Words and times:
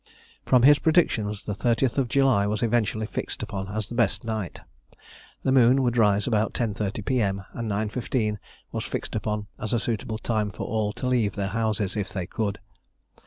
From 0.47 0.63
his 0.63 0.79
predictions, 0.79 1.45
the 1.45 1.53
30th 1.53 2.07
July 2.07 2.47
was 2.47 2.63
eventually 2.63 3.05
fixed 3.05 3.43
upon 3.43 3.67
as 3.67 3.87
the 3.87 3.93
best 3.93 4.25
night. 4.25 4.61
The 5.43 5.51
moon 5.51 5.83
would 5.83 5.95
rise 5.95 6.25
about 6.25 6.53
10.30 6.55 7.05
P.M., 7.05 7.45
and 7.53 7.69
9.15 7.69 8.37
was 8.71 8.83
fixed 8.83 9.13
upon 9.13 9.45
as 9.59 9.73
a 9.73 9.79
suitable 9.79 10.17
time 10.17 10.49
for 10.49 10.65
all 10.65 10.91
to 10.93 11.05
leave 11.05 11.33
their 11.33 11.49
houses 11.49 11.95
if 11.95 12.09
they 12.09 12.25
could. 12.25 12.57